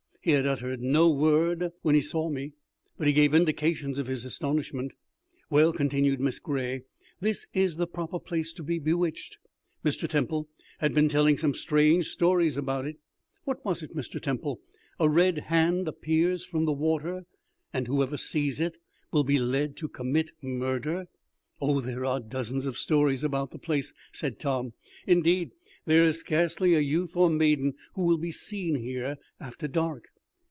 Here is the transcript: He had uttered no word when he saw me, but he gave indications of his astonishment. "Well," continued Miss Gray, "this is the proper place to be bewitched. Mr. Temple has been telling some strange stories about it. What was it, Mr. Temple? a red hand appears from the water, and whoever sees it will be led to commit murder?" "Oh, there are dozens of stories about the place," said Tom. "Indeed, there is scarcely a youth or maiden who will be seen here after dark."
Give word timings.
He 0.23 0.33
had 0.33 0.45
uttered 0.45 0.81
no 0.83 1.09
word 1.09 1.71
when 1.81 1.95
he 1.95 2.01
saw 2.01 2.29
me, 2.29 2.51
but 2.95 3.07
he 3.07 3.11
gave 3.13 3.33
indications 3.33 3.97
of 3.97 4.05
his 4.05 4.23
astonishment. 4.23 4.91
"Well," 5.49 5.73
continued 5.73 6.19
Miss 6.19 6.37
Gray, 6.37 6.83
"this 7.19 7.47
is 7.55 7.75
the 7.77 7.87
proper 7.87 8.19
place 8.19 8.53
to 8.53 8.61
be 8.63 8.77
bewitched. 8.77 9.39
Mr. 9.83 10.07
Temple 10.07 10.47
has 10.77 10.91
been 10.91 11.07
telling 11.07 11.37
some 11.39 11.55
strange 11.55 12.09
stories 12.09 12.55
about 12.55 12.85
it. 12.85 12.97
What 13.45 13.65
was 13.65 13.81
it, 13.81 13.95
Mr. 13.95 14.21
Temple? 14.21 14.61
a 14.99 15.09
red 15.09 15.39
hand 15.45 15.87
appears 15.87 16.45
from 16.45 16.65
the 16.65 16.71
water, 16.71 17.25
and 17.73 17.87
whoever 17.87 18.15
sees 18.15 18.59
it 18.59 18.75
will 19.11 19.23
be 19.23 19.39
led 19.39 19.75
to 19.77 19.89
commit 19.89 20.29
murder?" 20.39 21.07
"Oh, 21.59 21.81
there 21.81 22.05
are 22.05 22.19
dozens 22.19 22.67
of 22.67 22.77
stories 22.77 23.23
about 23.23 23.49
the 23.49 23.57
place," 23.57 23.91
said 24.11 24.37
Tom. 24.37 24.73
"Indeed, 25.07 25.49
there 25.85 26.05
is 26.05 26.19
scarcely 26.19 26.75
a 26.75 26.79
youth 26.79 27.17
or 27.17 27.27
maiden 27.27 27.73
who 27.95 28.05
will 28.05 28.19
be 28.19 28.31
seen 28.31 28.75
here 28.75 29.17
after 29.39 29.67
dark." 29.67 30.09